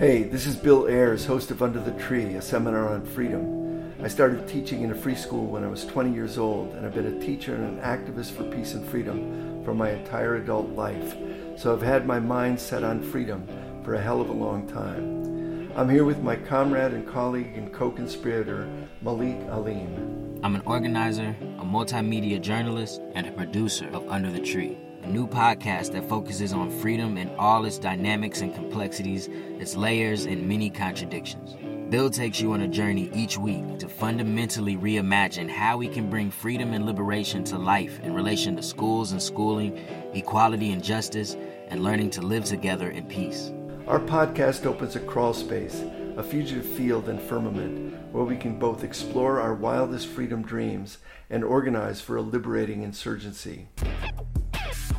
Hey, 0.00 0.22
this 0.22 0.46
is 0.46 0.56
Bill 0.56 0.88
Ayers, 0.88 1.26
host 1.26 1.50
of 1.50 1.62
Under 1.62 1.78
the 1.78 1.90
Tree, 1.90 2.36
a 2.36 2.40
seminar 2.40 2.88
on 2.88 3.04
freedom. 3.04 3.92
I 4.02 4.08
started 4.08 4.48
teaching 4.48 4.80
in 4.80 4.92
a 4.92 4.94
free 4.94 5.14
school 5.14 5.44
when 5.44 5.62
I 5.62 5.68
was 5.68 5.84
20 5.84 6.14
years 6.14 6.38
old, 6.38 6.72
and 6.72 6.86
I've 6.86 6.94
been 6.94 7.14
a 7.14 7.20
teacher 7.20 7.54
and 7.54 7.78
an 7.78 7.84
activist 7.84 8.30
for 8.30 8.44
peace 8.44 8.72
and 8.72 8.82
freedom 8.88 9.62
for 9.62 9.74
my 9.74 9.90
entire 9.90 10.36
adult 10.36 10.70
life. 10.70 11.16
So 11.58 11.74
I've 11.74 11.82
had 11.82 12.06
my 12.06 12.18
mind 12.18 12.58
set 12.58 12.82
on 12.82 13.02
freedom 13.02 13.46
for 13.84 13.92
a 13.92 14.00
hell 14.00 14.22
of 14.22 14.30
a 14.30 14.32
long 14.32 14.66
time. 14.66 15.70
I'm 15.76 15.90
here 15.90 16.06
with 16.06 16.22
my 16.22 16.36
comrade 16.36 16.94
and 16.94 17.06
colleague 17.06 17.54
and 17.54 17.70
co 17.70 17.90
conspirator, 17.90 18.70
Malik 19.02 19.36
Alim. 19.50 20.40
I'm 20.42 20.54
an 20.54 20.62
organizer, 20.64 21.36
a 21.58 21.62
multimedia 21.62 22.40
journalist, 22.40 23.02
and 23.14 23.26
a 23.26 23.32
producer 23.32 23.86
of 23.88 24.08
Under 24.08 24.30
the 24.30 24.40
Tree 24.40 24.78
new 25.10 25.26
podcast 25.26 25.92
that 25.92 26.08
focuses 26.08 26.52
on 26.52 26.70
freedom 26.70 27.16
and 27.16 27.30
all 27.36 27.64
its 27.64 27.78
dynamics 27.78 28.40
and 28.40 28.54
complexities, 28.54 29.28
its 29.58 29.76
layers 29.76 30.24
and 30.24 30.48
many 30.48 30.70
contradictions. 30.70 31.56
Bill 31.90 32.08
takes 32.08 32.40
you 32.40 32.52
on 32.52 32.60
a 32.60 32.68
journey 32.68 33.10
each 33.12 33.36
week 33.36 33.80
to 33.80 33.88
fundamentally 33.88 34.76
reimagine 34.76 35.50
how 35.50 35.76
we 35.76 35.88
can 35.88 36.08
bring 36.08 36.30
freedom 36.30 36.72
and 36.72 36.86
liberation 36.86 37.42
to 37.44 37.58
life 37.58 37.98
in 38.04 38.14
relation 38.14 38.54
to 38.54 38.62
schools 38.62 39.10
and 39.10 39.20
schooling, 39.20 39.76
equality 40.14 40.70
and 40.70 40.84
justice, 40.84 41.36
and 41.66 41.82
learning 41.82 42.10
to 42.10 42.22
live 42.22 42.44
together 42.44 42.90
in 42.90 43.06
peace. 43.06 43.52
Our 43.88 43.98
podcast 43.98 44.66
opens 44.66 44.94
a 44.94 45.00
crawl 45.00 45.34
space, 45.34 45.82
a 46.16 46.22
fugitive 46.22 46.64
field 46.66 47.08
and 47.08 47.20
firmament, 47.20 48.12
where 48.12 48.24
we 48.24 48.36
can 48.36 48.56
both 48.56 48.84
explore 48.84 49.40
our 49.40 49.54
wildest 49.54 50.06
freedom 50.06 50.42
dreams 50.42 50.98
and 51.28 51.42
organize 51.42 52.00
for 52.00 52.16
a 52.16 52.22
liberating 52.22 52.84
insurgency. 52.84 53.66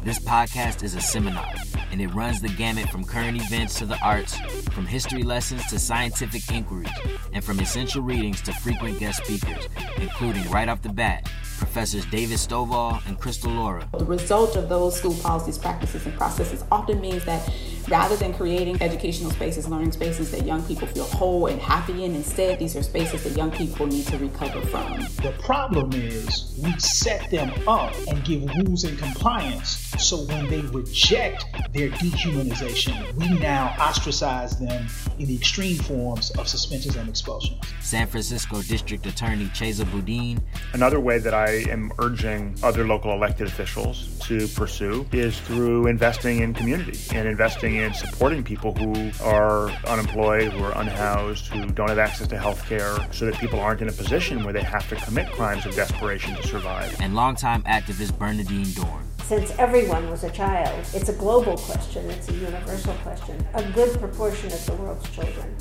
This 0.03 0.17
podcast 0.17 0.81
is 0.81 0.95
a 0.95 1.01
seminar, 1.01 1.47
and 1.91 2.01
it 2.01 2.07
runs 2.07 2.41
the 2.41 2.49
gamut 2.49 2.89
from 2.89 3.03
current 3.03 3.39
events 3.39 3.77
to 3.77 3.85
the 3.85 3.99
arts, 3.99 4.35
from 4.71 4.87
history 4.87 5.21
lessons 5.21 5.67
to 5.67 5.77
scientific 5.77 6.51
inquiries, 6.51 6.89
and 7.33 7.43
from 7.43 7.59
essential 7.59 8.01
readings 8.01 8.41
to 8.41 8.51
frequent 8.51 8.97
guest 8.97 9.23
speakers, 9.23 9.69
including 9.97 10.49
right 10.49 10.69
off 10.69 10.81
the 10.81 10.89
bat, 10.89 11.29
Professors 11.59 12.03
David 12.07 12.39
Stovall 12.39 13.05
and 13.05 13.19
Crystal 13.19 13.51
Laura. 13.51 13.87
The 13.95 14.05
result 14.05 14.55
of 14.55 14.69
those 14.69 14.97
school 14.97 15.13
policies, 15.21 15.59
practices, 15.59 16.03
and 16.07 16.15
processes 16.17 16.63
often 16.71 16.99
means 16.99 17.23
that 17.25 17.47
rather 17.89 18.15
than 18.15 18.33
creating 18.33 18.81
educational 18.81 19.31
spaces, 19.31 19.67
learning 19.67 19.91
spaces 19.91 20.31
that 20.31 20.45
young 20.45 20.63
people 20.63 20.87
feel 20.87 21.05
whole 21.05 21.47
and 21.47 21.59
happy 21.61 22.03
in, 22.03 22.15
instead, 22.15 22.59
these 22.59 22.75
are 22.75 22.83
spaces 22.83 23.23
that 23.23 23.35
young 23.37 23.51
people 23.51 23.87
need 23.87 24.05
to 24.07 24.17
recover 24.17 24.61
from. 24.67 24.99
The 25.23 25.33
problem 25.39 25.91
is 25.93 26.59
we 26.61 26.71
set 26.79 27.29
them 27.29 27.51
up 27.67 27.93
and 28.07 28.23
give 28.23 28.43
rules 28.57 28.83
and 28.83 28.97
compliance 28.97 29.81
so 29.99 30.17
when 30.25 30.47
they 30.49 30.61
reject 30.61 31.45
their 31.73 31.89
dehumanization, 31.89 33.13
we 33.15 33.29
now 33.39 33.75
ostracize 33.79 34.57
them 34.57 34.87
in 35.19 35.27
the 35.27 35.35
extreme 35.35 35.77
forms 35.77 36.31
of 36.31 36.47
suspensions 36.47 36.95
and 36.95 37.09
expulsions. 37.09 37.59
San 37.81 38.07
Francisco 38.07 38.61
District 38.61 39.05
Attorney 39.05 39.45
Chesa 39.47 39.89
Boudin. 39.91 40.41
Another 40.73 40.99
way 40.99 41.19
that 41.19 41.33
I 41.33 41.65
am 41.69 41.91
urging 41.99 42.55
other 42.63 42.87
local 42.87 43.11
elected 43.11 43.47
officials 43.47 44.07
to 44.21 44.47
pursue 44.49 45.05
is 45.11 45.39
through 45.41 45.87
investing 45.87 46.39
in 46.39 46.53
community 46.53 46.99
and 47.15 47.27
investing 47.27 47.70
in 47.77 47.93
supporting 47.93 48.43
people 48.43 48.73
who 48.73 49.11
are 49.23 49.69
unemployed, 49.87 50.51
who 50.51 50.63
are 50.63 50.77
unhoused, 50.77 51.47
who 51.47 51.65
don't 51.67 51.89
have 51.89 51.99
access 51.99 52.27
to 52.27 52.37
health 52.37 52.65
care, 52.67 52.97
so 53.11 53.25
that 53.25 53.35
people 53.35 53.59
aren't 53.59 53.81
in 53.81 53.89
a 53.89 53.91
position 53.91 54.43
where 54.43 54.53
they 54.53 54.63
have 54.63 54.87
to 54.89 54.95
commit 54.95 55.31
crimes 55.31 55.65
of 55.65 55.75
desperation 55.75 56.35
to 56.35 56.47
survive. 56.47 56.95
And 56.99 57.15
longtime 57.15 57.63
activist 57.63 58.17
Bernardine 58.17 58.65
Dohrn. 58.65 59.03
since 59.23 59.51
everyone 59.57 60.09
was 60.09 60.23
a 60.23 60.29
child. 60.29 60.85
It's 60.93 61.09
a 61.09 61.13
global 61.13 61.57
question, 61.57 62.09
it's 62.09 62.27
a 62.29 62.33
universal 62.33 62.93
question. 62.95 63.45
A 63.53 63.63
good 63.71 63.97
proportion 63.99 64.51
of 64.51 64.65
the 64.65 64.73
world's 64.73 65.09
children 65.11 65.55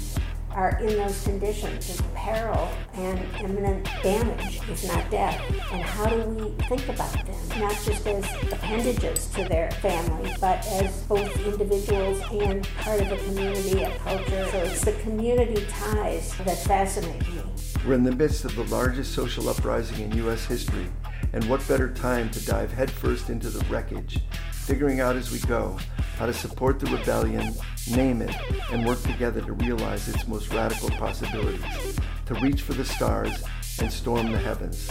are 0.51 0.79
in 0.81 0.97
those 0.97 1.23
conditions 1.23 1.89
of 1.91 2.15
peril 2.15 2.70
and 3.11 3.45
imminent 3.45 3.85
damage, 4.03 4.61
if 4.69 4.87
not 4.87 5.11
death. 5.11 5.41
And 5.73 5.83
how 5.83 6.07
do 6.07 6.23
we 6.31 6.51
think 6.67 6.89
about 6.89 7.13
them? 7.13 7.61
Not 7.61 7.73
just 7.85 8.07
as 8.07 8.25
appendages 8.53 9.27
to 9.29 9.45
their 9.45 9.71
family, 9.73 10.33
but 10.41 10.65
as 10.67 11.03
both 11.03 11.47
individuals 11.47 12.21
and 12.31 12.67
part 12.79 13.01
of 13.01 13.13
a 13.13 13.17
community, 13.17 13.83
a 13.83 13.91
culture. 13.99 14.49
So 14.51 14.59
it's 14.59 14.85
the 14.85 14.93
community 15.03 15.67
ties 15.69 16.37
that 16.39 16.59
fascinate 16.59 17.21
me. 17.35 17.43
We're 17.87 17.95
in 17.95 18.05
the 18.05 18.13
midst 18.13 18.45
of 18.45 18.55
the 18.55 18.65
largest 18.65 19.15
social 19.15 19.49
uprising 19.49 20.01
in 20.01 20.17
U.S. 20.19 20.45
history, 20.45 20.87
and 21.33 21.45
what 21.49 21.67
better 21.67 21.93
time 21.93 22.31
to 22.31 22.45
dive 22.45 22.73
headfirst 22.73 23.31
into 23.31 23.49
the 23.51 23.65
wreckage, 23.67 24.21
figuring 24.71 25.01
out 25.01 25.17
as 25.17 25.33
we 25.33 25.41
go 25.41 25.77
how 26.17 26.27
to 26.27 26.33
support 26.33 26.79
the 26.79 26.87
rebellion, 26.97 27.53
name 27.91 28.23
it, 28.23 28.33
and 28.71 28.87
work 28.87 29.03
together 29.03 29.41
to 29.41 29.53
realize 29.55 30.07
its 30.07 30.29
most 30.29 30.49
radical 30.55 30.89
possibilities, 30.91 31.99
to 32.25 32.35
reach 32.35 32.63
for 32.63 32.75
the 32.75 32.85
stars 32.85 33.43
and 33.81 33.93
storm 33.93 34.31
the 34.31 34.39
heavens. 34.39 34.89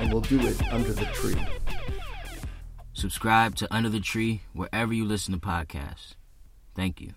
And 0.00 0.12
we'll 0.12 0.22
do 0.22 0.40
it 0.40 0.60
under 0.72 0.92
the 0.92 1.04
tree. 1.12 1.40
Subscribe 2.92 3.54
to 3.56 3.72
Under 3.72 3.88
the 3.88 4.00
Tree 4.00 4.42
wherever 4.52 4.92
you 4.92 5.04
listen 5.04 5.32
to 5.32 5.38
podcasts. 5.38 6.16
Thank 6.74 7.00
you. 7.00 7.12